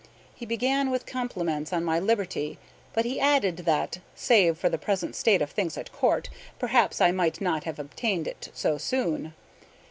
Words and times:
He 0.33 0.47
began 0.47 0.89
with 0.89 1.05
compliments 1.05 1.71
on 1.71 1.83
my 1.83 1.99
liberty, 1.99 2.57
but 2.91 3.05
he 3.05 3.19
added 3.19 3.57
that, 3.57 3.99
save 4.15 4.57
for 4.57 4.67
the 4.67 4.79
present 4.79 5.15
state 5.15 5.43
of 5.43 5.51
things 5.51 5.77
at 5.77 5.91
Court, 5.91 6.27
perhaps 6.57 6.99
I 7.01 7.11
might 7.11 7.39
not 7.39 7.65
have 7.65 7.77
obtained 7.77 8.27
it 8.27 8.49
so 8.51 8.79
soon. 8.79 9.33